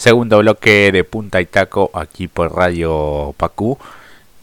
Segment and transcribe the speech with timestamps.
[0.00, 3.76] segundo bloque de Punta y Taco aquí por Radio Pacú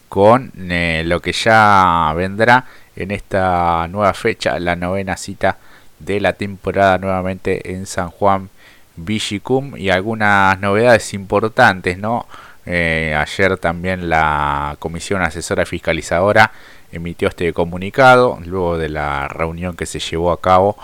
[0.07, 5.57] con eh, lo que ya vendrá en esta nueva fecha, la novena cita
[5.97, 8.51] de la temporada nuevamente en San Juan
[8.97, 12.27] Vigicum y algunas novedades importantes, ¿no?
[12.67, 16.51] Eh, ayer también la Comisión Asesora Fiscalizadora
[16.91, 20.77] emitió este comunicado luego de la reunión que se llevó a cabo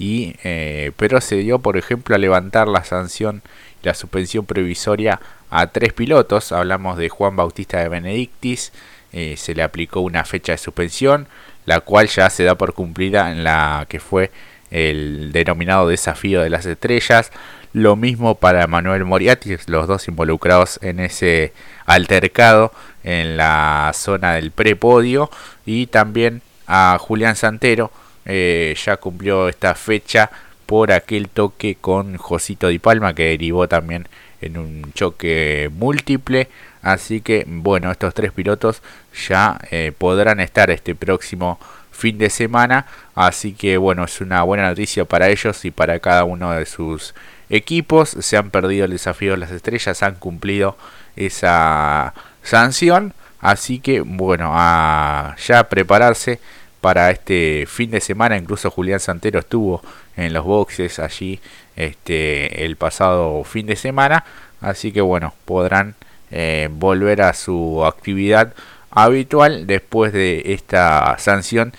[0.00, 3.42] y eh, pero se dio por ejemplo a levantar la sanción
[3.82, 5.20] la suspensión previsoria
[5.50, 6.52] a tres pilotos.
[6.52, 8.72] Hablamos de Juan Bautista de Benedictis,
[9.12, 11.28] eh, se le aplicó una fecha de suspensión,
[11.64, 14.30] la cual ya se da por cumplida en la que fue
[14.70, 17.30] el denominado desafío de las estrellas.
[17.72, 21.52] Lo mismo para Manuel Moriarty, los dos involucrados en ese
[21.84, 22.72] altercado
[23.04, 25.30] en la zona del prepodio.
[25.66, 27.92] Y también a Julián Santero,
[28.24, 30.30] eh, ya cumplió esta fecha
[30.66, 34.08] por aquel toque con Josito Di Palma que derivó también
[34.40, 36.48] en un choque múltiple.
[36.82, 38.82] Así que bueno, estos tres pilotos
[39.28, 41.58] ya eh, podrán estar este próximo
[41.90, 42.86] fin de semana.
[43.14, 47.14] Así que bueno, es una buena noticia para ellos y para cada uno de sus
[47.48, 48.10] equipos.
[48.20, 50.76] Se han perdido el desafío de las estrellas, han cumplido
[51.16, 53.14] esa sanción.
[53.40, 56.40] Así que bueno, ya prepararse
[56.80, 58.36] para este fin de semana.
[58.36, 59.82] Incluso Julián Santero estuvo
[60.16, 61.40] en los boxes allí
[61.76, 64.24] este, el pasado fin de semana.
[64.60, 65.94] Así que bueno, podrán
[66.30, 68.54] eh, volver a su actividad
[68.90, 71.72] habitual después de esta sanción.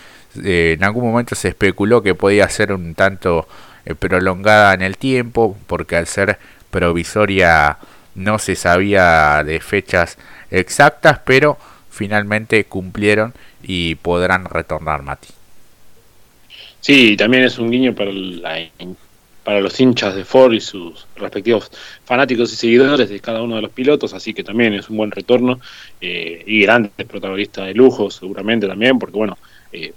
[0.43, 3.47] Eh, en algún momento se especuló que podía ser un tanto
[3.85, 6.37] eh, prolongada en el tiempo, porque al ser
[6.69, 7.77] provisoria
[8.15, 10.17] no se sabía de fechas
[10.51, 11.57] exactas, pero
[11.89, 15.29] finalmente cumplieron y podrán retornar, Mati.
[16.79, 18.11] Sí, también es un guiño para,
[19.43, 21.71] para los hinchas de Ford y sus respectivos
[22.05, 25.11] fanáticos y seguidores de cada uno de los pilotos, así que también es un buen
[25.11, 25.59] retorno
[26.01, 29.37] eh, y grandes protagonistas de lujo, seguramente también, porque bueno,
[29.71, 29.93] eh,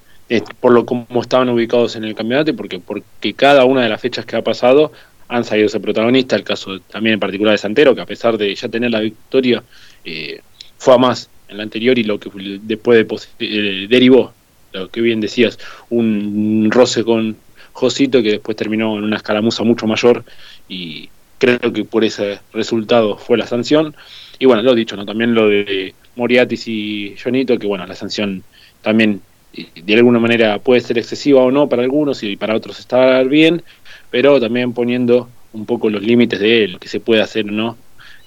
[0.61, 4.01] por lo como estaban ubicados en el campeonato y porque, porque cada una de las
[4.01, 4.93] fechas que ha pasado
[5.29, 8.55] han salido ese protagonista, el caso también en particular de Santero, que a pesar de
[8.55, 9.63] ya tener la victoria,
[10.05, 10.41] eh,
[10.79, 12.31] fue a más en la anterior y lo que
[12.63, 14.33] después de, derivó,
[14.73, 15.59] lo que bien decías,
[15.89, 17.37] un roce con
[17.73, 20.25] Josito que después terminó en una escaramuza mucho mayor
[20.69, 21.09] y
[21.39, 23.95] creo que por ese resultado fue la sanción.
[24.39, 25.07] Y bueno, lo dicho, ¿no?
[25.07, 28.43] También lo de Moriatis y Jonito, que bueno, la sanción
[28.83, 29.21] también
[29.53, 33.63] de alguna manera puede ser excesiva o no para algunos y para otros está bien,
[34.11, 37.77] pero también poniendo un poco los límites de lo que se puede hacer o no.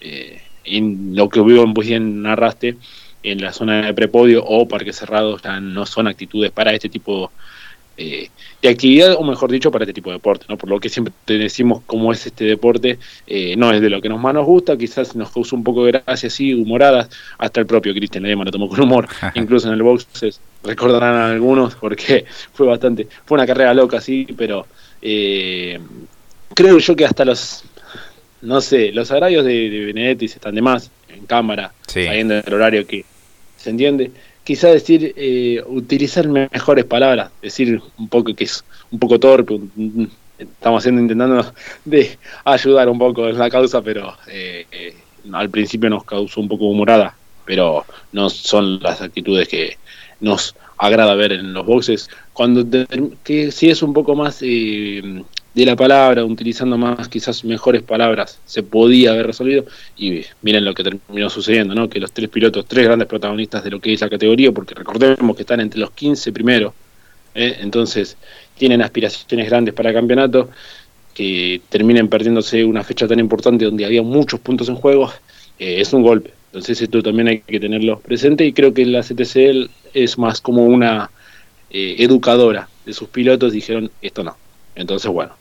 [0.01, 2.77] Eh, en lo que vivo en bien narraste,
[3.23, 7.31] en la zona de prepodio o parques cerrados ya no son actitudes para este tipo
[7.95, 8.29] eh,
[8.61, 10.57] de actividad, o mejor dicho, para este tipo de deporte, ¿no?
[10.57, 12.97] Por lo que siempre te decimos cómo es este deporte,
[13.27, 15.85] eh, no es de lo que nos más nos gusta, quizás nos causa un poco
[15.85, 19.75] de gracia, sí, humoradas, hasta el propio Cristian Lema lo tomó con humor, incluso en
[19.75, 20.07] el box
[20.63, 24.65] recordarán a algunos porque fue bastante, fue una carrera loca, sí, pero
[25.01, 25.79] eh,
[26.55, 27.63] creo yo que hasta los,
[28.41, 32.87] no sé, los agravios de, de Benedetti están de más en cámara, sabiendo el horario
[32.87, 33.05] que
[33.63, 34.11] ¿se entiende?
[34.43, 39.57] Quizá decir, eh, utilizar mejores palabras, decir un poco que es un poco torpe,
[40.37, 41.53] estamos haciendo intentando
[41.85, 44.93] de ayudar un poco en la causa, pero eh, eh,
[45.31, 47.15] al principio nos causó un poco humorada,
[47.45, 49.77] pero no son las actitudes que
[50.19, 52.09] nos agrada ver en los boxes.
[52.33, 52.65] Cuando
[53.23, 58.39] que si es un poco más eh, de la palabra, utilizando más quizás mejores palabras,
[58.45, 59.65] se podía haber resolvido.
[59.97, 61.89] Y miren lo que terminó sucediendo, ¿no?
[61.89, 65.35] Que los tres pilotos, tres grandes protagonistas de lo que es la categoría, porque recordemos
[65.35, 66.73] que están entre los 15 primeros,
[67.35, 67.57] ¿eh?
[67.61, 68.17] entonces
[68.57, 70.49] tienen aspiraciones grandes para el campeonato,
[71.13, 75.11] que terminen perdiéndose una fecha tan importante donde había muchos puntos en juego,
[75.59, 76.31] eh, es un golpe.
[76.47, 80.65] Entonces esto también hay que tenerlo presente y creo que la CTCL es más como
[80.65, 81.11] una
[81.69, 84.35] eh, educadora de sus pilotos, dijeron, esto no.
[84.75, 85.33] Entonces, bueno,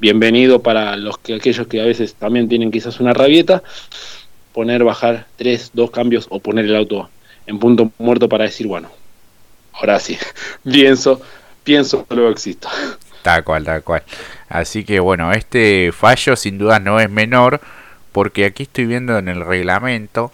[0.00, 3.62] bienvenido para los que aquellos que a veces también tienen quizás una rabieta,
[4.52, 7.10] poner, bajar tres, dos cambios o poner el auto
[7.46, 8.90] en punto muerto para decir, bueno,
[9.72, 10.18] ahora sí,
[10.64, 11.20] pienso,
[11.64, 12.68] pienso, luego existo.
[13.22, 14.02] Tal cual, tal cual.
[14.48, 17.60] Así que bueno, este fallo sin duda no es menor,
[18.12, 20.30] porque aquí estoy viendo en el reglamento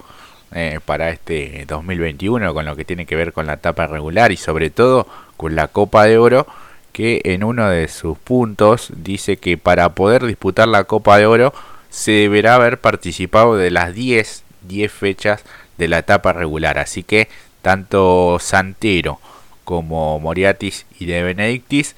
[0.53, 4.37] eh, para este 2021, con lo que tiene que ver con la etapa regular y
[4.37, 6.47] sobre todo con la Copa de Oro,
[6.95, 11.53] que en uno de sus puntos dice que para poder disputar la Copa de Oro
[11.91, 15.43] se deberá haber participado de las 10, 10 fechas
[15.77, 16.79] de la etapa regular.
[16.79, 17.29] Así que
[17.63, 19.19] tanto Santero
[19.65, 21.97] como Moriatis y De Benedictis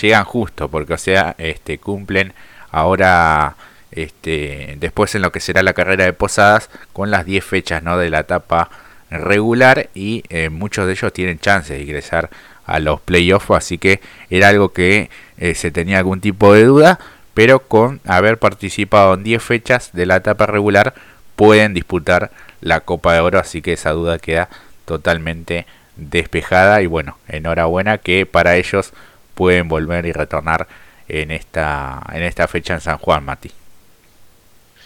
[0.00, 2.32] llegan justo, porque o sea, este, cumplen
[2.70, 3.56] ahora
[3.90, 7.98] este, después en lo que será la carrera de Posadas con las 10 fechas ¿no?
[7.98, 8.70] de la etapa
[9.10, 12.30] regular y eh, muchos de ellos tienen chance de ingresar
[12.66, 16.98] a los playoffs, así que era algo que eh, se tenía algún tipo de duda,
[17.34, 20.94] pero con haber participado en 10 fechas de la etapa regular
[21.36, 22.30] pueden disputar
[22.60, 24.48] la Copa de Oro, así que esa duda queda
[24.84, 25.66] totalmente
[25.96, 28.92] despejada y bueno, enhorabuena que para ellos
[29.34, 30.66] pueden volver y retornar
[31.08, 33.50] en esta en esta fecha en San Juan, Mati.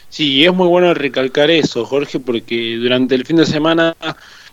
[0.08, 3.96] Sí, es muy bueno recalcar eso, Jorge, porque durante el fin de semana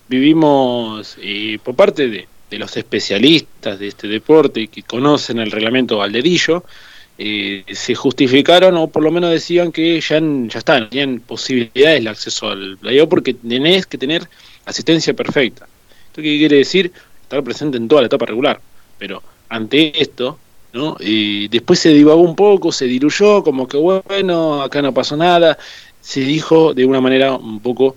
[0.07, 2.27] vivimos eh, por parte de,
[2.57, 6.63] los especialistas de este deporte que conocen el reglamento Valderillo,
[7.17, 12.09] eh, se justificaron o por lo menos decían que ya, ya están, tenían posibilidades de
[12.09, 14.27] acceso al playoff porque tenés que tener
[14.65, 15.67] asistencia perfecta.
[16.07, 16.91] ¿Esto qué quiere decir?
[17.21, 18.59] Estar presente en toda la etapa regular.
[18.97, 20.39] Pero ante esto,
[20.73, 20.97] ¿no?
[20.99, 25.57] Y después se divagó un poco, se diluyó, como que bueno, acá no pasó nada.
[26.01, 27.95] Se dijo de una manera un poco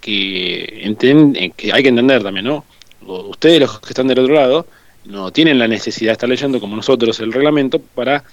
[0.00, 2.64] que, eh, que hay que entender también, ¿no?
[3.06, 4.66] Ustedes, los que están del otro lado,
[5.04, 8.24] no tienen la necesidad de estar leyendo como nosotros el reglamento para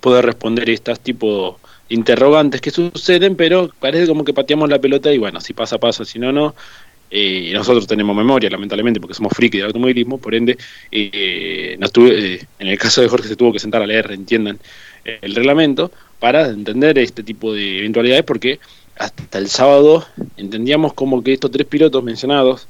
[0.00, 1.58] poder responder estas tipo
[1.88, 5.78] de interrogantes que suceden, pero parece como que pateamos la pelota y bueno, si pasa,
[5.78, 6.54] pasa, si no, no.
[7.10, 10.58] Eh, nosotros tenemos memoria, lamentablemente, porque somos friki del automovilismo, por ende,
[10.90, 14.58] eh, eh, en el caso de Jorge se tuvo que sentar a leer, entiendan,
[15.04, 18.58] el reglamento para entender este tipo de eventualidades, porque
[18.96, 20.06] hasta el sábado
[20.36, 22.68] entendíamos como que estos tres pilotos mencionados,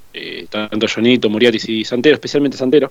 [0.50, 2.90] tanto Jonito, Muriatis y Santero, especialmente Santero,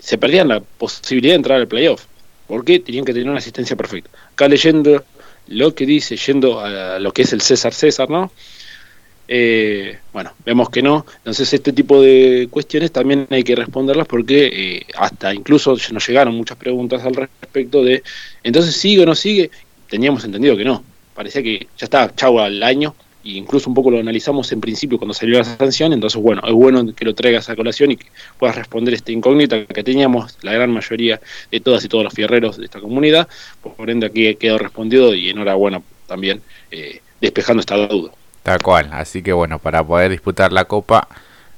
[0.00, 2.04] se perdían la posibilidad de entrar al playoff,
[2.46, 4.10] porque tenían que tener una asistencia perfecta.
[4.32, 5.04] Acá leyendo
[5.48, 8.32] lo que dice, yendo a lo que es el César César, ¿no?
[9.28, 11.06] Eh, bueno, vemos que no.
[11.18, 16.34] Entonces este tipo de cuestiones también hay que responderlas porque eh, hasta incluso nos llegaron
[16.34, 18.02] muchas preguntas al respecto de,
[18.42, 19.50] entonces sigue o no sigue.
[19.88, 20.84] Teníamos entendido que no.
[21.14, 22.94] Parecía que ya está, chau al año.
[23.24, 25.92] E incluso un poco lo analizamos en principio cuando salió la sanción.
[25.92, 28.06] Entonces, bueno, es bueno que lo traigas a colación y que
[28.38, 31.20] puedas responder esta incógnita que teníamos la gran mayoría
[31.50, 33.28] de todas y todos los fierreros de esta comunidad.
[33.60, 38.12] Por ende, aquí quedó respondido y enhorabuena también eh, despejando esta duda.
[38.42, 41.06] Tal cual, así que bueno, para poder disputar la Copa,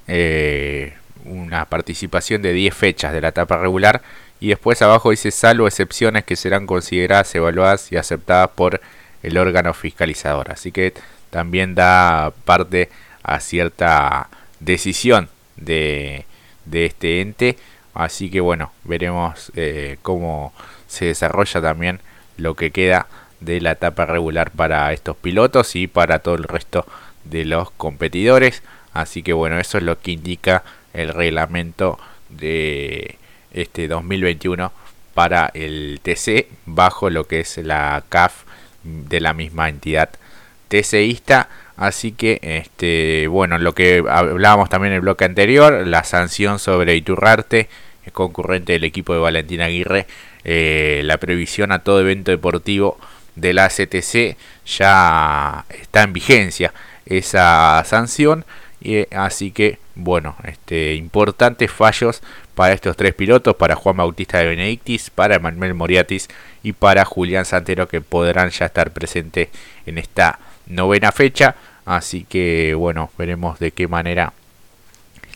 [0.06, 0.93] eh,
[1.25, 4.03] una participación de 10 fechas de la etapa regular
[4.39, 8.83] y después abajo dice salvo excepciones que serán consideradas, evaluadas y aceptadas por
[9.25, 10.53] el órgano fiscalizador.
[10.53, 10.94] Así que
[11.31, 12.91] también da parte
[13.23, 14.29] a cierta
[14.61, 16.26] decisión de,
[16.67, 17.56] de este ente.
[17.94, 20.53] Así que bueno, veremos eh, cómo
[20.87, 22.00] se desarrolla también
[22.37, 23.06] lo que queda
[23.41, 26.87] de la etapa regular para estos pilotos y para todo el resto
[27.25, 28.62] de los competidores.
[28.93, 30.62] Así que bueno, eso es lo que indica
[30.93, 31.99] el reglamento
[32.29, 33.17] de
[33.53, 34.73] este 2021
[35.15, 38.44] para el TC bajo lo que es la CAF
[38.84, 40.10] de la misma entidad
[40.69, 41.48] TCista.
[41.76, 46.94] Así que, este, bueno, lo que hablábamos también en el bloque anterior, la sanción sobre
[46.94, 47.69] Iturrarte,
[48.12, 50.06] concurrente del equipo de Valentín Aguirre,
[50.44, 52.98] eh, la previsión a todo evento deportivo
[53.34, 54.36] de la CTC
[54.66, 56.72] ya está en vigencia
[57.06, 58.44] esa sanción
[58.81, 62.22] y así que bueno este importantes fallos
[62.55, 66.29] para estos tres pilotos para Juan Bautista de Benedictis para Manuel Moriatis
[66.62, 69.49] y para Julián Santero que podrán ya estar presentes
[69.87, 74.32] en esta novena fecha así que bueno veremos de qué manera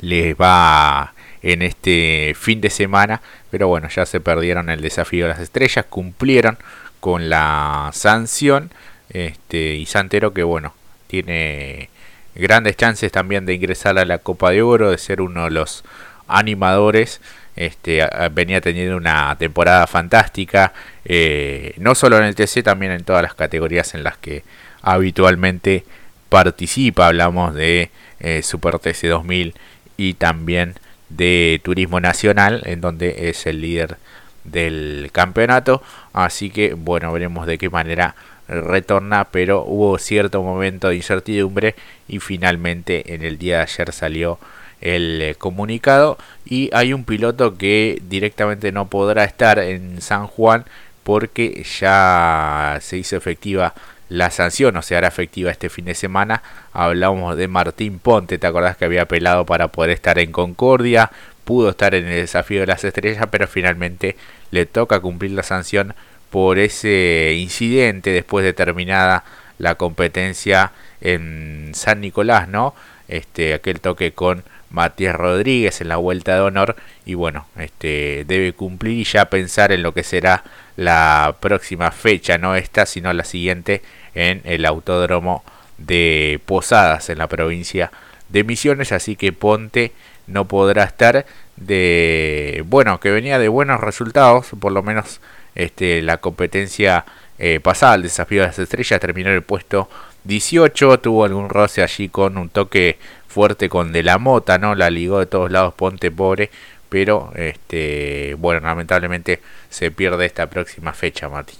[0.01, 3.21] les va en este fin de semana
[3.51, 6.59] pero bueno ya se perdieron el desafío de las estrellas cumplieron
[7.01, 8.71] con la sanción.
[9.11, 10.75] Este, y Santero que bueno,
[11.07, 11.89] tiene
[12.35, 15.85] grandes chances también de ingresar a la Copa de Oro, de ser uno de los
[16.29, 17.21] animadores.
[17.57, 20.73] Este, venía teniendo una temporada fantástica,
[21.05, 24.45] eh, no solo en el TC, también en todas las categorías en las que
[24.81, 25.85] habitualmente
[26.29, 27.09] participa.
[27.09, 29.55] Hablamos de eh, Super TC 2000
[29.97, 30.75] y también
[31.09, 33.97] de Turismo Nacional, en donde es el líder
[34.45, 35.83] del campeonato.
[36.13, 38.15] Así que bueno, veremos de qué manera
[38.49, 41.75] retorna, pero hubo cierto momento de incertidumbre
[42.09, 44.39] y finalmente en el día de ayer salió
[44.81, 50.65] el eh, comunicado y hay un piloto que directamente no podrá estar en San Juan
[51.03, 53.75] porque ya se hizo efectiva
[54.09, 56.43] la sanción o se hará efectiva este fin de semana.
[56.73, 61.11] Hablamos de Martín Ponte, ¿te acordás que había apelado para poder estar en Concordia?
[61.45, 64.17] Pudo estar en el desafío de las estrellas, pero finalmente
[64.51, 65.95] le toca cumplir la sanción
[66.31, 69.25] por ese incidente después de terminada
[69.59, 72.75] la competencia en San Nicolás, ¿no?
[73.09, 76.77] Este, aquel toque con Matías Rodríguez en la vuelta de honor.
[77.05, 80.45] Y bueno, este debe cumplir y ya pensar en lo que será
[80.77, 83.83] la próxima fecha, no esta, sino la siguiente
[84.15, 85.45] en el autódromo
[85.79, 87.91] de Posadas en la provincia
[88.29, 89.93] de Misiones, así que Ponte
[90.27, 91.25] no podrá estar
[91.57, 95.21] de bueno que venía de buenos resultados por lo menos
[95.55, 97.05] este la competencia
[97.39, 99.89] eh, pasada el desafío de las estrellas terminó en el puesto
[100.25, 102.99] 18 tuvo algún roce allí con un toque
[103.38, 106.50] fuerte con de la mota no la ligó de todos lados ponte pobre
[106.88, 109.38] pero este bueno lamentablemente
[109.71, 111.54] se pierde esta próxima fecha Mati.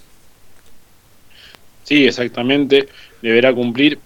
[1.85, 2.89] Sí exactamente
[3.21, 3.97] deberá cumplir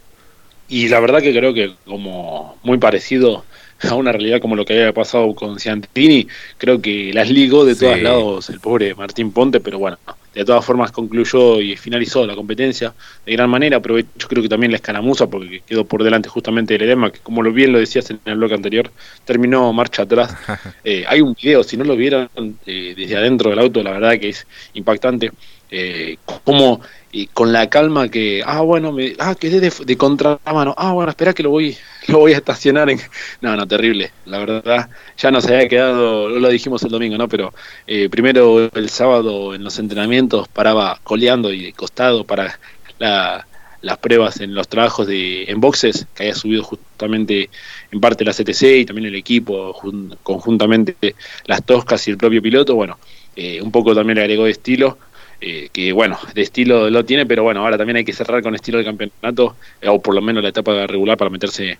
[0.69, 3.43] y la verdad que creo que como muy parecido
[3.89, 6.27] a una realidad como lo que había pasado con Ciantini,
[6.59, 9.97] creo que las ligó de todos lados el pobre Martín Ponte, pero bueno,
[10.33, 12.93] de todas formas concluyó y finalizó la competencia
[13.25, 13.77] de gran manera.
[13.77, 17.41] Aprovecho creo que también la escaramuza porque quedó por delante justamente el edema, que como
[17.41, 18.91] lo bien lo decías en el bloque anterior,
[19.25, 20.35] terminó marcha atrás.
[20.85, 22.29] Eh, hay un video, si no lo vieron
[22.65, 25.31] eh, desde adentro del auto, la verdad que es impactante.
[25.75, 30.75] Eh, como y con la calma que, ah, bueno, me, ah, quedé de, de contramano,
[30.77, 31.75] ah, bueno, espera que lo voy,
[32.09, 32.99] lo voy a estacionar en...
[33.41, 34.87] No, no, terrible, la verdad,
[35.17, 37.27] ya nos había quedado, lo dijimos el domingo, ¿no?
[37.27, 37.55] Pero
[37.87, 42.59] eh, primero el sábado en los entrenamientos paraba coleando y de costado para
[42.99, 47.49] las pruebas en los trabajos de en boxes, que había subido justamente
[47.91, 49.75] en parte la CTC y también el equipo,
[50.21, 51.15] conjuntamente
[51.45, 52.99] las toscas y el propio piloto, bueno,
[53.35, 54.99] eh, un poco también le agregó de estilo
[55.45, 58.55] eh, que bueno, de estilo lo tiene, pero bueno, ahora también hay que cerrar con
[58.55, 61.77] estilo de campeonato, eh, o por lo menos la etapa regular para meterse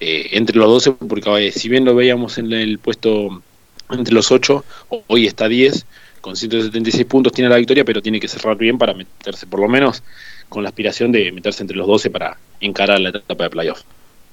[0.00, 3.42] eh, entre los 12, porque si bien lo veíamos en el puesto
[3.90, 4.64] entre los 8,
[5.08, 5.84] hoy está 10,
[6.22, 9.68] con 176 puntos tiene la victoria, pero tiene que cerrar bien para meterse, por lo
[9.68, 10.02] menos
[10.48, 13.82] con la aspiración de meterse entre los 12 para encarar la etapa de playoff.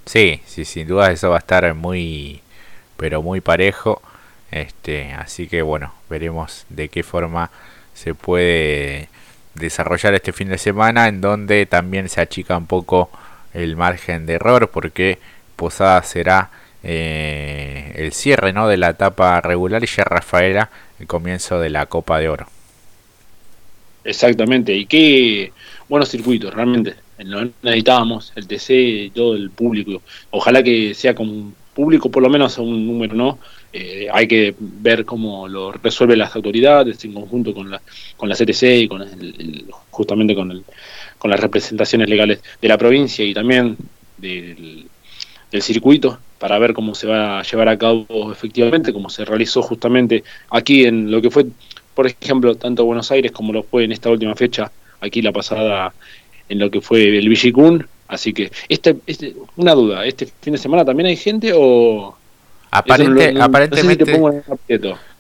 [0.06, 2.40] Sí, sí, sin duda eso va a estar muy,
[2.96, 4.02] pero muy parejo.
[4.52, 7.52] Este, así que bueno, veremos de qué forma
[8.00, 9.10] se puede
[9.56, 13.10] desarrollar este fin de semana en donde también se achica un poco
[13.54, 15.20] el margen de error porque
[15.58, 16.50] Posada será
[16.82, 18.70] eh, el cierre ¿no?
[18.70, 22.48] de la etapa regular y ya Rafaela el comienzo de la Copa de Oro.
[24.06, 25.52] Exactamente, y qué
[25.90, 26.96] buenos circuitos, realmente.
[27.62, 30.02] necesitábamos el TC todo el público.
[30.32, 33.40] Ojalá que sea con público, por lo menos un número, ¿no?
[33.72, 37.82] Eh, hay que ver cómo lo resuelven las autoridades en conjunto con la,
[38.18, 39.06] con la CTC y con
[39.92, 40.64] justamente con, el,
[41.20, 43.78] con las representaciones legales de la provincia y también
[44.18, 44.88] del,
[45.62, 50.24] circuito para ver cómo se va a llevar a cabo efectivamente, como se realizó justamente
[50.50, 51.46] aquí en lo que fue,
[51.94, 54.72] por ejemplo, tanto Buenos Aires como lo fue en esta última fecha,
[55.02, 55.94] aquí la pasada
[56.48, 57.86] en lo que fue el Villicún.
[58.08, 62.18] Así que, este, este, una duda, ¿este fin de semana también hay gente o,
[62.72, 64.06] aparentemente,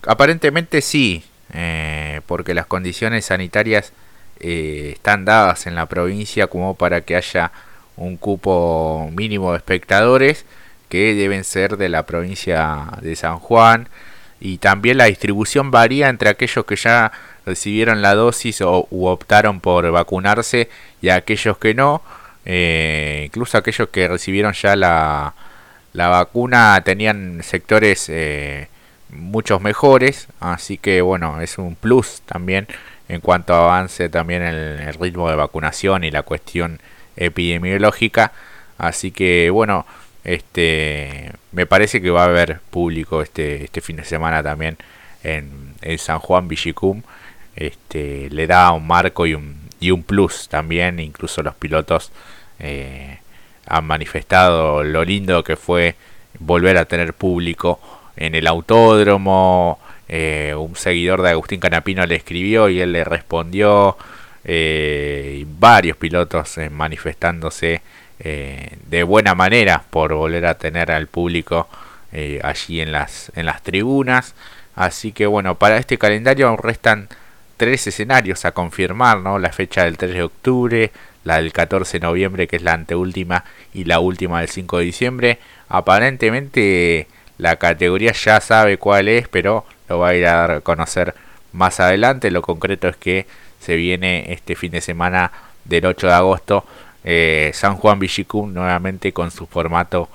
[0.05, 3.91] aparentemente sí, eh, porque las condiciones sanitarias
[4.39, 7.51] eh, están dadas en la provincia como para que haya
[7.97, 10.45] un cupo mínimo de espectadores
[10.87, 13.89] que deben ser de la provincia de San Juan.
[14.39, 17.11] Y también la distribución varía entre aquellos que ya
[17.45, 20.69] recibieron la dosis o u optaron por vacunarse
[21.01, 22.01] y aquellos que no,
[22.45, 25.33] eh, incluso aquellos que recibieron ya la,
[25.99, 28.69] la vacuna tenían sectores eh,
[29.09, 32.67] muchos mejores, así que bueno, es un plus también
[33.09, 36.79] en cuanto avance también el, ritmo de vacunación y la cuestión
[37.17, 38.31] epidemiológica,
[38.77, 39.85] así que bueno,
[40.23, 44.77] este me parece que va a haber público este, este fin de semana también
[45.23, 47.01] en, San Juan Villicum,
[47.57, 52.13] este le da un marco y un, y un plus también, incluso los pilotos
[52.59, 53.18] eh,
[53.69, 55.95] han manifestado lo lindo que fue
[56.39, 57.79] volver a tener público
[58.17, 59.79] en el autódromo.
[60.07, 63.97] Eh, un seguidor de Agustín Canapino le escribió y él le respondió.
[64.43, 67.81] Eh, varios pilotos eh, manifestándose
[68.19, 71.69] de buena manera por volver a tener al público
[72.43, 74.35] allí en las, en las tribunas.
[74.75, 77.07] Así que bueno, para este calendario restan
[77.59, 79.37] tres escenarios a confirmar, ¿no?
[79.37, 80.91] La fecha del 3 de octubre,
[81.23, 84.85] la del 14 de noviembre que es la anteúltima y la última del 5 de
[84.85, 85.39] diciembre.
[85.67, 87.07] Aparentemente
[87.37, 91.15] la categoría ya sabe cuál es, pero lo va a ir a dar a conocer
[91.53, 92.31] más adelante.
[92.31, 93.25] Lo concreto es que
[93.59, 95.31] se viene este fin de semana
[95.65, 96.65] del 8 de agosto
[97.03, 100.09] eh, San Juan Villicum nuevamente con su formato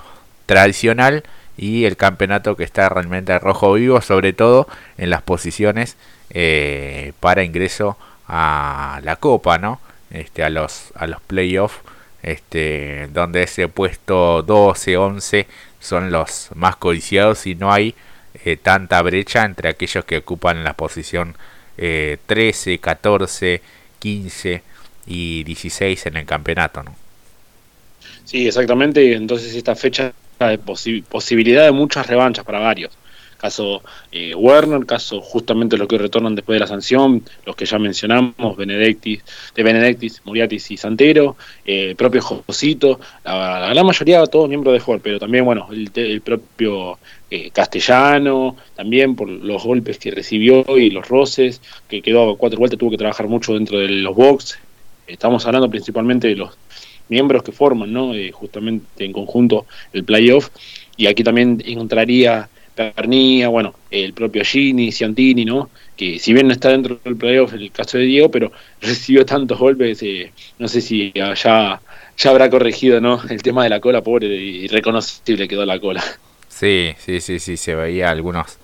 [0.46, 1.24] tradicional
[1.56, 4.68] y el campeonato que está realmente rojo vivo, sobre todo
[4.98, 5.96] en las posiciones
[6.30, 7.96] eh, para ingreso
[8.28, 9.80] a la Copa, ¿no?
[10.14, 11.76] Este, a los, a los playoffs,
[12.22, 15.46] este, donde ese puesto 12, 11
[15.80, 17.94] son los más codiciados y no hay
[18.44, 21.36] eh, tanta brecha entre aquellos que ocupan la posición
[21.76, 23.60] 13, 14,
[23.98, 24.62] 15
[25.06, 26.94] y 16 en el campeonato, ¿no?
[28.24, 29.14] Sí, exactamente.
[29.14, 32.92] Entonces esta fecha de posibilidad de muchas revanchas para varios.
[33.44, 37.78] Caso eh, Werner, caso justamente los que retornan después de la sanción, los que ya
[37.78, 39.22] mencionamos, Benedictis,
[39.54, 41.36] de Benedictis, Muriatis y Santero,
[41.66, 46.98] eh, propio Josito, la, gran mayoría todos miembros de Ford, pero también bueno, el, propio
[47.30, 52.58] eh, Castellano, también por los golpes que recibió y los roces, que quedó a cuatro
[52.58, 54.58] vueltas, tuvo que trabajar mucho dentro de los box.
[55.06, 56.56] Estamos hablando principalmente de los
[57.10, 58.14] miembros que forman, ¿no?
[58.14, 60.48] Eh, justamente en conjunto el playoff.
[60.96, 65.70] Y aquí también encontraría Pernía, bueno, el propio Gini, Ciantini, ¿no?
[65.96, 69.58] Que si bien no está dentro del playoff el caso de Diego, pero recibió tantos
[69.58, 71.80] golpes, eh, no sé si ya, ya
[72.24, 73.20] habrá corregido, ¿no?
[73.28, 76.02] El tema de la cola, pobre, y reconocible quedó la cola.
[76.48, 78.58] Sí, sí, sí, sí, se veía algunos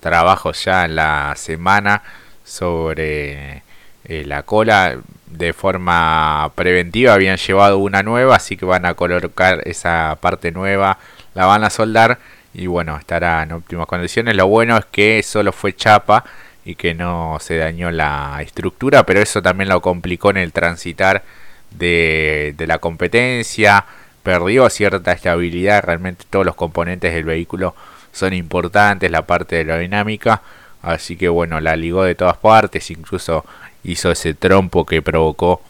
[0.00, 2.02] trabajos ya en la semana
[2.44, 3.62] sobre
[4.04, 9.62] eh, la cola de forma preventiva habían llevado una nueva así que van a colocar
[9.64, 10.98] esa parte nueva
[11.34, 12.18] la van a soldar
[12.54, 16.24] y bueno estará en óptimas condiciones lo bueno es que solo fue chapa
[16.64, 21.22] y que no se dañó la estructura pero eso también lo complicó en el transitar
[21.70, 23.84] de, de la competencia
[24.22, 27.74] perdió cierta estabilidad realmente todos los componentes del vehículo
[28.12, 30.42] son importantes la parte de la dinámica
[30.82, 33.44] así que bueno la ligó de todas partes incluso
[33.84, 35.62] hizo ese trompo que provocó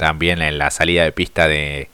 [0.00, 1.90] también en la salida de pista de,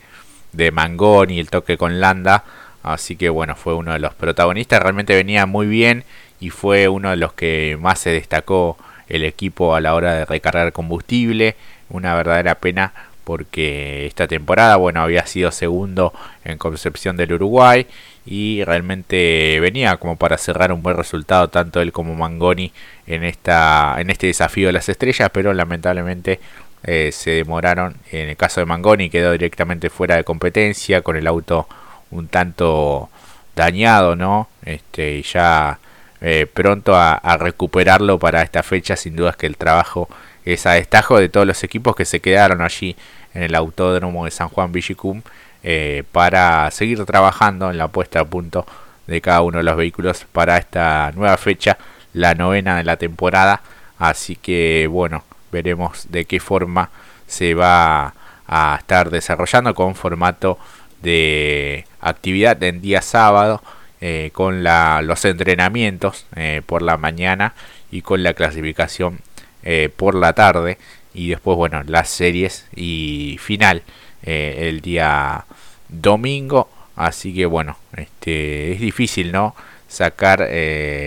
[0.53, 2.45] de Mangoni, el toque con Landa.
[2.87, 4.81] Así que bueno, fue uno de los protagonistas.
[4.81, 6.05] Realmente venía muy bien
[6.41, 8.79] y fue uno de los que más se destacó
[9.09, 11.57] el equipo a la hora de recargar combustible.
[11.89, 12.93] Una verdadera pena
[13.25, 16.13] porque esta temporada, bueno, había sido segundo
[16.45, 17.89] en Concepción del Uruguay
[18.25, 22.73] y realmente venía como para cerrar un buen resultado tanto él como Mangoni
[23.09, 26.39] en esta en este desafío de las estrellas, pero lamentablemente
[26.85, 27.97] eh, se demoraron.
[28.13, 31.67] En el caso de Mangoni quedó directamente fuera de competencia con el auto
[32.11, 33.11] un tanto
[33.55, 34.49] dañado, ¿no?
[34.65, 35.79] Este y ya
[36.21, 40.09] eh, pronto a, recuperarlo para esta fecha, sin duda es que el trabajo
[40.45, 42.97] es a destajo de todos los equipos que se quedaron allí
[43.35, 45.23] en el autódromo de San Juan Villicum
[45.63, 48.67] eh, para seguir trabajando en la puesta a punto
[49.07, 51.79] de cada uno de los vehículos para esta nueva fecha,
[52.13, 53.61] la novena de la temporada.
[53.99, 56.91] Así que bueno, veremos de qué forma
[57.27, 58.15] se va
[58.47, 60.59] a estar desarrollando con formato
[61.03, 63.63] de actividad en día sábado
[64.01, 67.55] eh, con la, los entrenamientos eh, por la mañana
[67.91, 69.21] y con la clasificación
[69.63, 70.79] eh, por la tarde.
[71.15, 73.83] Y después bueno las series y final
[74.23, 75.47] el día
[75.89, 76.69] domingo.
[76.95, 79.55] Así que bueno este es difícil no
[79.89, 80.49] sacar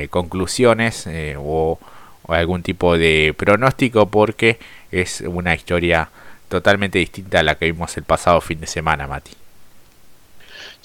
[0.10, 1.80] conclusiones o,
[2.28, 4.60] algún tipo de pronóstico porque
[4.92, 6.10] es una historia
[6.48, 9.39] totalmente distinta a la que vimos el pasado fin de semana Mati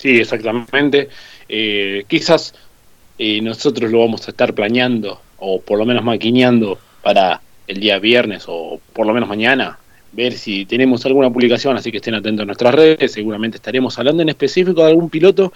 [0.05, 1.09] sí exactamente.
[2.07, 2.55] Quizás
[3.19, 8.45] nosotros lo vamos a estar planeando o por lo menos maquineando para el día viernes
[8.47, 9.79] o por lo menos mañana,
[10.13, 14.23] ver si tenemos alguna publicación, así que estén atentos a nuestras redes, seguramente estaremos hablando
[14.23, 15.53] en específico de algún piloto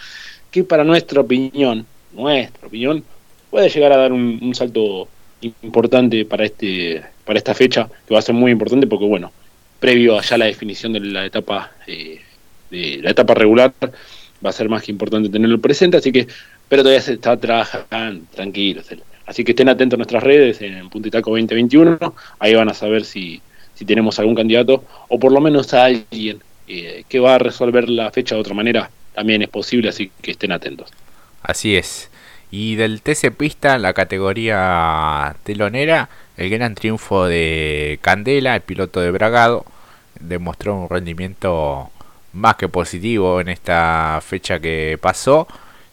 [0.51, 3.05] que para nuestra opinión, nuestra opinión,
[3.51, 5.09] puede llegar a dar un, salto
[5.63, 9.31] importante para este para esta fecha, que va a ser muy importante porque bueno,
[9.79, 12.21] previo allá la definición de la etapa eh,
[12.71, 13.73] de la etapa regular
[14.45, 16.27] va a ser más que importante tenerlo presente, así que
[16.69, 18.87] pero todavía se está trabajando, tranquilos.
[19.27, 21.99] Así que estén atentos a nuestras redes en Puntitaco 2021,
[22.39, 23.41] ahí van a saber si,
[23.75, 27.89] si tenemos algún candidato o por lo menos a alguien eh, que va a resolver
[27.89, 30.91] la fecha de otra manera, también es posible, así que estén atentos.
[31.43, 32.11] Así es.
[32.51, 39.11] Y del TC Pista, la categoría telonera, el gran triunfo de Candela, el piloto de
[39.11, 39.67] Bragado,
[40.21, 41.91] demostró un rendimiento
[42.33, 45.49] más que positivo en esta fecha que pasó.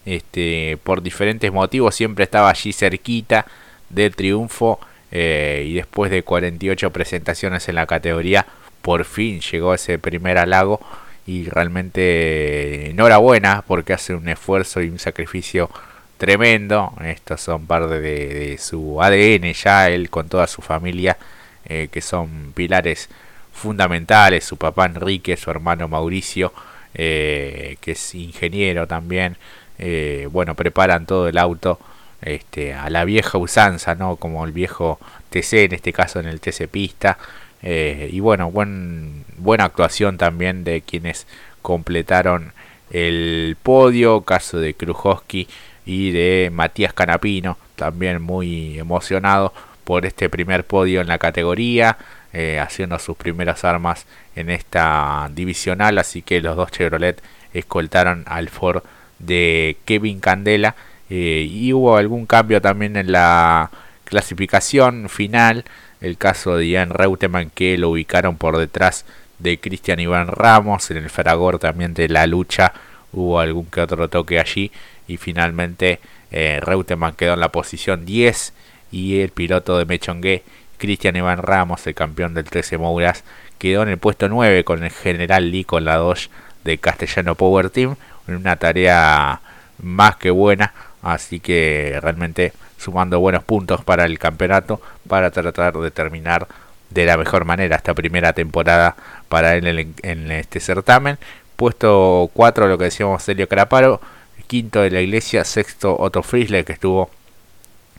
[0.05, 3.45] Este, por diferentes motivos siempre estaba allí cerquita
[3.89, 4.79] del triunfo
[5.11, 8.45] eh, y después de 48 presentaciones en la categoría
[8.83, 10.79] por fin llegó ese primer halago
[11.25, 15.71] y realmente enhorabuena porque hace un esfuerzo y un sacrificio
[16.17, 16.93] tremendo.
[17.03, 21.17] Estos son parte de, su ADN ya él con toda su familia
[21.65, 23.09] eh, que son pilares
[23.55, 26.53] fundamentales su papá Enrique su hermano Mauricio
[26.93, 29.37] eh, que es ingeniero también
[29.77, 31.79] eh, bueno, preparan todo el auto
[32.21, 34.15] este, a la vieja usanza, ¿no?
[34.15, 37.17] Como el viejo TC, en este caso en el TC Pista.
[37.61, 41.27] Eh, y bueno, buen, buena actuación también de quienes
[41.61, 42.53] completaron
[42.91, 45.47] el podio, caso de Krujowski
[45.85, 51.97] y de Matías Canapino, también muy emocionado por este primer podio en la categoría,
[52.37, 57.21] eh, haciendo sus primeras armas en esta divisional, así que los dos Chevrolet
[57.53, 58.83] escoltaron al Ford
[59.19, 60.75] de Kevin Candela
[61.09, 63.71] eh, y hubo algún cambio también en la
[64.03, 65.63] clasificación final,
[66.01, 69.05] el caso de Ian Reutemann que lo ubicaron por detrás
[69.39, 72.73] de Cristian Iván Ramos, en el fragor también de la lucha
[73.13, 74.73] hubo algún que otro toque allí
[75.07, 78.51] y finalmente eh, Reutemann quedó en la posición 10
[78.91, 80.43] y el piloto de Mechongué,
[80.77, 83.23] Cristian Iván Ramos, el campeón del 13 Mouras,
[83.57, 86.29] quedó en el puesto 9 con el general Lee con la 2
[86.63, 87.95] de Castellano Power Team,
[88.27, 89.41] una tarea
[89.81, 95.91] más que buena, así que realmente sumando buenos puntos para el campeonato para tratar de
[95.91, 96.47] terminar
[96.89, 98.95] de la mejor manera esta primera temporada
[99.29, 101.17] para él en, este certamen.
[101.55, 104.01] Puesto 4 lo que decíamos Celio Caraparo,
[104.47, 107.09] quinto de la iglesia, sexto Otto Friesle que estuvo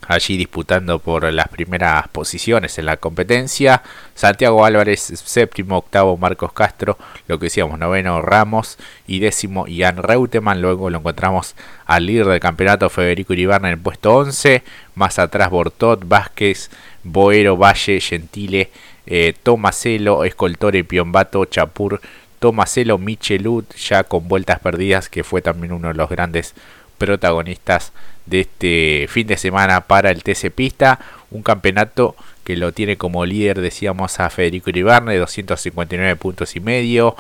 [0.08, 3.82] allí disputando por las primeras posiciones en la competencia.
[4.14, 10.62] Santiago Álvarez, séptimo, octavo Marcos Castro, lo que decíamos, noveno Ramos y décimo Ian Reutemann.
[10.62, 11.54] Luego lo encontramos
[11.86, 14.62] al líder del campeonato Federico Iribarne en el puesto 11.
[14.94, 16.70] Más atrás Bortot, Vázquez,
[17.02, 18.70] Boero, Valle, Gentile,
[19.06, 22.00] eh, Tomaselo, Escoltore, Piombato, Chapur,
[22.38, 26.54] Tomaselo, Michelut, ya con vueltas perdidas, que fue también uno de los grandes
[26.98, 27.92] protagonistas
[28.26, 30.98] de este fin de semana para el TC Pista,
[31.30, 37.16] un campeonato que lo tiene como líder, decíamos, a Federico Iribarne, 259 puntos y medio,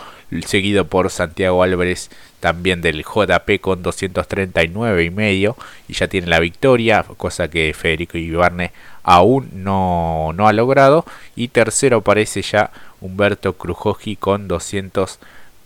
[0.46, 5.56] seguido por Santiago Álvarez también del JP con 239 y medio,
[5.88, 8.70] y ya tiene la victoria, cosa que Federico Iribarne
[9.02, 14.46] aún no, no ha logrado, y tercero aparece ya Humberto Crujoji con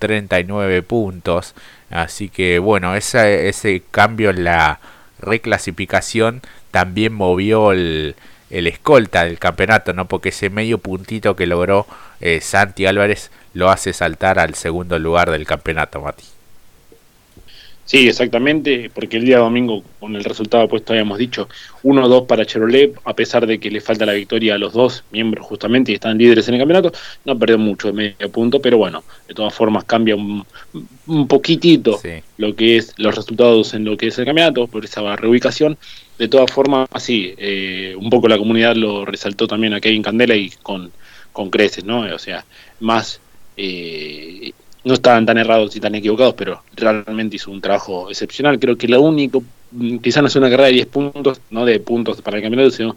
[0.00, 1.54] 239 puntos,
[1.90, 4.80] así que bueno, ese cambio en la
[5.20, 8.16] reclasificación también movió el,
[8.50, 10.06] el escolta del campeonato, ¿no?
[10.06, 11.86] Porque ese medio puntito que logró
[12.20, 16.39] eh, Santi Álvarez lo hace saltar al segundo lugar del campeonato, Mati.
[17.90, 21.48] Sí, exactamente, porque el día domingo, con el resultado puesto, habíamos dicho
[21.82, 25.44] 1-2 para Chevrolet, a pesar de que le falta la victoria a los dos miembros
[25.44, 26.92] justamente y están líderes en el campeonato,
[27.24, 30.46] no perdió mucho de medio punto, pero bueno, de todas formas cambia un,
[31.08, 32.00] un poquitito
[32.36, 35.76] lo que es los resultados en lo que es el campeonato, por esa reubicación.
[36.16, 40.36] De todas formas, así, eh, un poco la comunidad lo resaltó también a Kevin Candela
[40.36, 40.92] y con,
[41.32, 42.02] con creces, ¿no?
[42.02, 42.44] O sea,
[42.78, 43.20] más...
[43.56, 44.52] Eh,
[44.84, 48.58] no estaban tan errados y tan equivocados, pero realmente hizo un trabajo excepcional.
[48.58, 51.80] Creo que lo único, mm, quizás no es una carrera de 10 puntos, no de
[51.80, 52.96] puntos para el campeonato, sino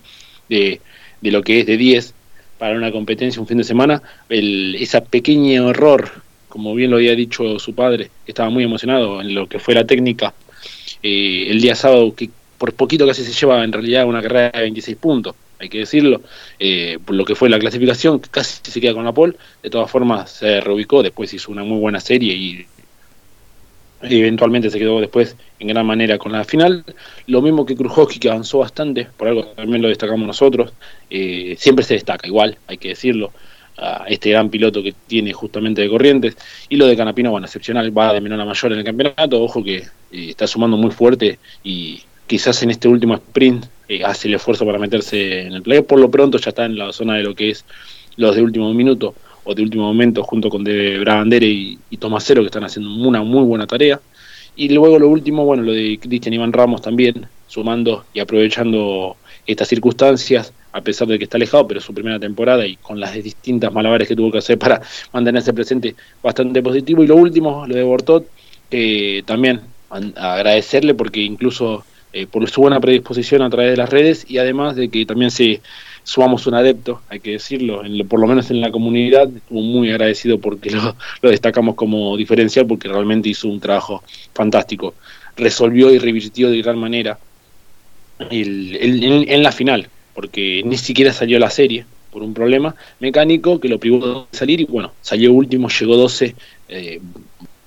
[0.49, 0.79] de,
[1.21, 2.13] de lo que es de 10
[2.57, 6.09] para una competencia un fin de semana, el, ese pequeño error,
[6.47, 9.85] como bien lo había dicho su padre, estaba muy emocionado en lo que fue la
[9.85, 10.33] técnica,
[11.01, 14.61] eh, el día sábado, que por poquito casi se lleva en realidad una carrera de
[14.61, 16.21] 26 puntos hay que decirlo,
[16.59, 19.89] eh, por lo que fue la clasificación, casi se queda con la pole, de todas
[19.89, 22.65] formas se reubicó, después hizo una muy buena serie y
[24.01, 26.83] eventualmente se quedó después en gran manera con la final.
[27.27, 30.73] Lo mismo que Krujowski, que avanzó bastante, por algo también lo destacamos nosotros,
[31.09, 33.31] eh, siempre se destaca, igual, hay que decirlo,
[33.77, 36.37] a este gran piloto que tiene justamente de Corrientes.
[36.69, 39.63] Y lo de Canapino, bueno, excepcional, va de menor a mayor en el campeonato, ojo
[39.63, 44.33] que eh, está sumando muy fuerte y quizás en este último sprint eh, hace el
[44.33, 45.83] esfuerzo para meterse en el play.
[45.83, 47.63] Por lo pronto ya está en la zona de lo que es
[48.15, 52.41] los de último minuto o de último momento junto con De Brabandere y, y Tomasero
[52.41, 54.01] que están haciendo una muy buena tarea.
[54.55, 59.15] Y luego lo último, bueno, lo de Cristian Iván Ramos también, sumando y aprovechando
[59.45, 63.13] estas circunstancias, a pesar de que está alejado, pero su primera temporada y con las
[63.13, 65.93] distintas malabares que tuvo que hacer para mantenerse presente,
[66.23, 67.03] bastante positivo.
[67.03, 68.25] Y lo último, lo de Bortot,
[68.71, 69.61] que también
[70.15, 74.75] agradecerle porque incluso eh, por su buena predisposición a través de las redes y además
[74.75, 75.61] de que también se
[76.03, 80.37] sumamos un adepto, hay que decirlo, por lo menos en la comunidad, estuvo muy agradecido
[80.37, 80.69] porque
[81.21, 84.93] lo, destacamos como diferencial porque realmente hizo un trabajo fantástico.
[85.35, 87.17] Resolvió y revirtió de gran manera
[88.29, 93.79] en la final, porque ni siquiera salió la serie por un problema mecánico que lo
[93.79, 96.35] privó de salir y bueno, salió último, llegó 12
[96.69, 97.01] eh,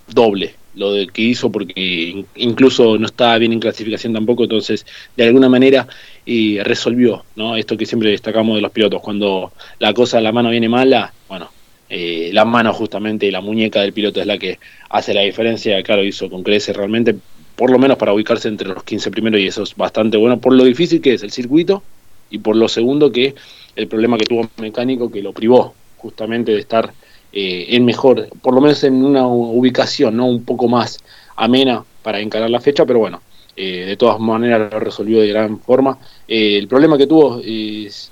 [0.07, 4.87] doble lo de que hizo porque incluso no estaba bien en clasificación tampoco, entonces
[5.17, 5.89] de alguna manera
[6.25, 7.57] y resolvió, ¿no?
[7.57, 11.51] Esto que siempre destacamos de los pilotos, cuando la cosa, la mano viene mala, bueno,
[11.89, 14.59] eh, la mano justamente, la muñeca del piloto es la que
[14.91, 17.17] hace la diferencia, claro, hizo con creces realmente,
[17.57, 20.53] por lo menos para ubicarse entre los 15 primeros y eso es bastante bueno, por
[20.53, 21.83] lo difícil que es el circuito
[22.31, 23.35] y por lo segundo que
[23.77, 26.93] el problema que tuvo mecánico que lo privó justamente de estar
[27.39, 30.99] eh, en mejor, por lo menos en una ubicación no un poco más
[31.37, 33.21] amena para encarar la fecha, pero bueno,
[33.55, 35.99] eh, de todas maneras lo resolvió de gran forma.
[36.27, 38.11] Eh, el problema que tuvo es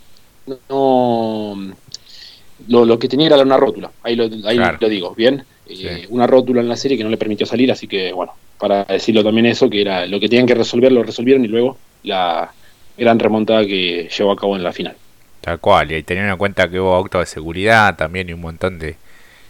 [0.69, 1.57] no
[2.69, 6.61] lo, que tenía era una rótula, ahí lo, ahí lo digo, bien, eh, una rótula
[6.61, 9.71] en la serie que no le permitió salir, así que bueno, para decirlo también eso,
[9.71, 12.53] que era lo que tenían que resolver, lo resolvieron y luego la
[12.99, 14.95] gran remontada que llevó a cabo en la final.
[15.41, 18.79] Tal cual, y teniendo en cuenta que hubo autos de seguridad también y un montón
[18.79, 18.97] de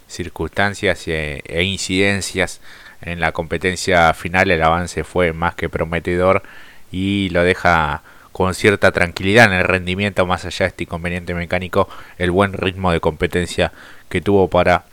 [0.09, 2.61] circunstancias e, incidencias
[3.03, 6.43] en la competencia final, el avance fue más que prometedor
[6.91, 11.89] y lo deja con cierta tranquilidad en el rendimiento, más allá de este inconveniente mecánico,
[12.19, 13.73] el buen ritmo de competencia
[14.09, 14.85] que tuvo para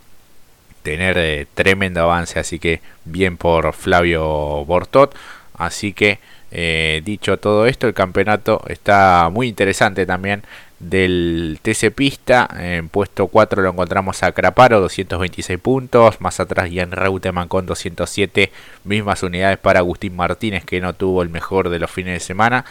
[0.83, 5.15] tener eh, tremendo avance, así que bien por Flavio Bortot,
[5.57, 6.19] así que
[6.51, 10.43] eh, dicho todo esto, el campeonato está muy interesante también
[10.81, 12.49] del TC Pista.
[12.57, 16.19] En puesto 4 lo encontramos a Craparo, 226 puntos.
[16.19, 18.51] Más atrás Ian Reutemann con 207.
[18.83, 22.65] Mismas unidades para Agustín Martínez, que no tuvo el mejor de los fines de semana.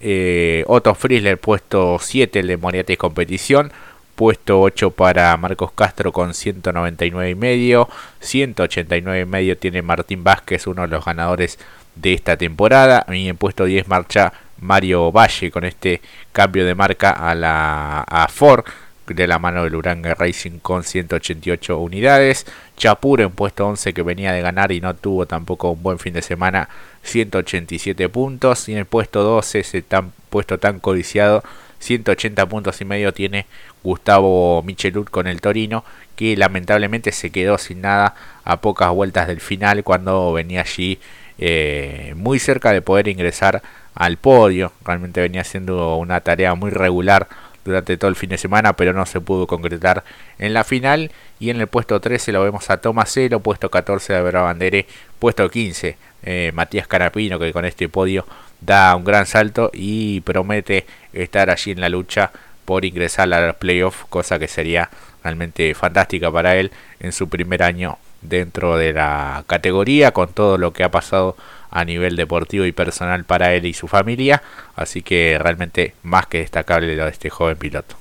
[0.00, 3.72] Eh, Otto Friesler, puesto 7, el de Moriarty Competición.
[4.16, 7.88] Puesto 8 para Marcos Castro con 199 y medio.
[8.20, 11.58] 189 y medio tiene Martín Vázquez, uno de los ganadores
[11.94, 13.06] de esta temporada.
[13.08, 16.00] Y en puesto 10 marcha Mario Valle con este
[16.32, 18.64] cambio de marca a la Ford
[19.06, 22.46] de la mano del Uranga Racing con 188 unidades.
[22.76, 26.14] Chapur en puesto 11 que venía de ganar y no tuvo tampoco un buen fin
[26.14, 26.68] de semana,
[27.02, 28.68] 187 puntos.
[28.68, 31.42] Y en el puesto 12, ese tan, puesto tan codiciado,
[31.80, 33.46] 180 puntos y medio tiene
[33.82, 35.84] Gustavo Michelur con el Torino,
[36.16, 40.98] que lamentablemente se quedó sin nada a pocas vueltas del final cuando venía allí
[41.38, 43.62] eh, muy cerca de poder ingresar
[43.94, 44.72] al podio.
[44.84, 47.28] Realmente venía siendo una tarea muy regular
[47.64, 50.04] durante todo el fin de semana, pero no se pudo concretar
[50.38, 51.10] en la final.
[51.38, 54.86] Y en el puesto 13 lo vemos a Tomaselo, puesto 14 de Bandere,
[55.18, 58.26] puesto 15 eh, Matías Canapino, que con este podio
[58.60, 62.30] da un gran salto y promete estar allí en la lucha
[62.64, 64.88] por ingresar a los playoffs, cosa que sería
[65.24, 70.72] realmente fantástica para él en su primer año dentro de la categoría, con todo lo
[70.72, 71.36] que ha pasado
[71.70, 74.42] a nivel deportivo y personal para él y su familia.
[74.76, 77.96] Así que realmente más que destacable lo de este joven piloto.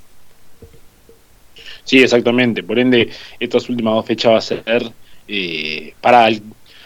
[1.84, 2.64] Sí, exactamente.
[2.64, 4.92] Por ende, estas últimas dos fechas va a ser
[5.28, 6.30] eh, para,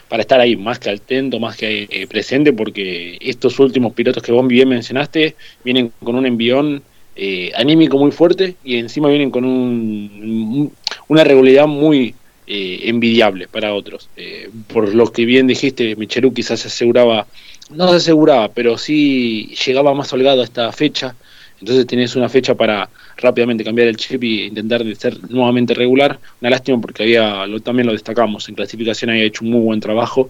[0.07, 4.31] para estar ahí más que atento, más que eh, presente, porque estos últimos pilotos que
[4.31, 6.83] vos bien mencionaste vienen con un envión
[7.15, 10.71] eh, anímico muy fuerte y encima vienen con un,
[11.07, 12.13] una regularidad muy
[12.47, 14.07] eh, envidiable para otros.
[14.15, 17.25] Eh, por lo que bien dijiste, Michelú quizás se aseguraba,
[17.71, 21.15] no se aseguraba, pero sí llegaba más holgado a esta fecha.
[21.59, 26.19] Entonces tenés una fecha para rápidamente cambiar el chip y intentar de ser nuevamente regular.
[26.39, 30.29] Una lástima porque había, también lo destacamos, en clasificación había hecho un muy buen trabajo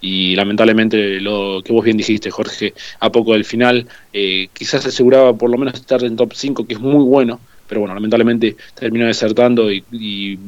[0.00, 5.34] y lamentablemente lo que vos bien dijiste, Jorge, a poco del final, eh, quizás aseguraba
[5.34, 9.06] por lo menos estar en top 5, que es muy bueno, pero bueno, lamentablemente terminó
[9.06, 10.38] desertando y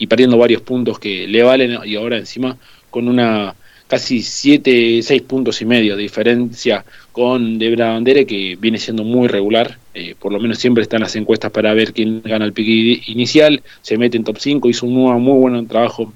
[0.00, 2.56] y perdiendo varios puntos que le valen y ahora encima
[2.88, 3.54] con una
[3.86, 9.28] casi 7, 6 puntos y medio de diferencia con Debra Bandere que viene siendo muy
[9.28, 13.02] regular, eh, por lo menos siempre están las encuestas para ver quién gana el pique
[13.10, 16.10] inicial, se mete en top 5, hizo un muy, buen trabajo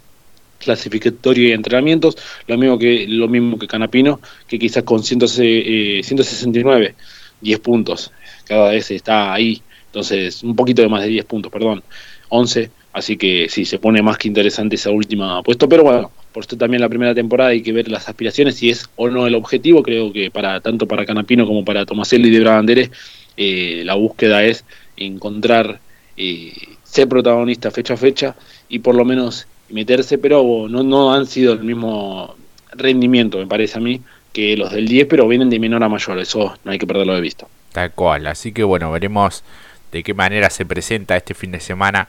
[0.58, 2.16] clasificatorio y entrenamientos,
[2.46, 4.18] lo mismo que lo mismo que Canapino,
[4.48, 6.94] que quizás con 169,
[7.42, 8.12] 10 eh, puntos,
[8.46, 11.82] cada vez está ahí, entonces un poquito de más de 10 puntos, perdón,
[12.30, 16.44] 11 Así que sí, se pone más que interesante esa última puesto, pero bueno, por
[16.44, 19.34] esto también la primera temporada hay que ver las aspiraciones, si es o no el
[19.34, 22.92] objetivo, creo que para tanto para Canapino como para Tomaselli de Brabanderes,
[23.36, 24.64] eh, la búsqueda es
[24.96, 25.80] encontrar,
[26.16, 26.52] eh,
[26.84, 28.36] ser protagonista fecha a fecha
[28.68, 32.36] y por lo menos meterse, pero no, no han sido el mismo
[32.74, 34.00] rendimiento, me parece a mí,
[34.32, 37.16] que los del 10, pero vienen de menor a mayor, eso no hay que perderlo
[37.16, 37.48] de vista.
[37.72, 39.42] Tal cual, así que bueno, veremos
[39.90, 42.08] de qué manera se presenta este fin de semana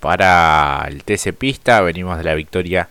[0.00, 1.80] para el TC Pista.
[1.80, 2.88] Venimos de la victoria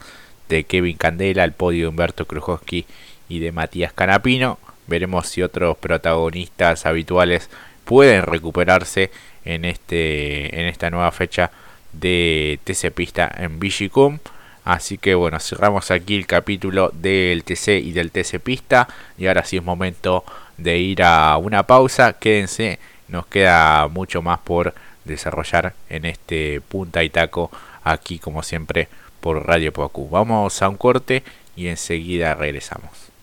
[0.49, 2.85] de Kevin Candela, el podio de Humberto Krujowski
[3.29, 4.59] y de Matías Canapino.
[4.87, 7.49] Veremos si otros protagonistas habituales
[7.85, 9.11] pueden recuperarse
[9.43, 11.51] en, este, en esta nueva fecha
[11.93, 14.19] de TC Pista en Vigicum.
[14.63, 18.87] Así que bueno, cerramos aquí el capítulo del TC y del TC Pista.
[19.17, 20.25] Y ahora sí es momento
[20.57, 22.13] de ir a una pausa.
[22.13, 24.73] Quédense, nos queda mucho más por
[25.05, 27.51] desarrollar en este punta y taco
[27.83, 28.89] aquí como siempre
[29.21, 30.09] por Radio Pocu.
[30.09, 31.23] Vamos a un corte
[31.55, 33.14] y enseguida regresamos.